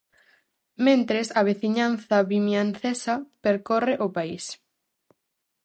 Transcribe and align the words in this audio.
Mentres, 0.85 1.27
a 1.39 1.41
veciñanza 1.49 2.17
vimiancesa 2.31 3.15
percorre 3.45 3.93
o 4.05 4.07
país. 4.15 4.45